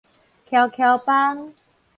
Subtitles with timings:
[0.47, 1.53] 蹺蹺板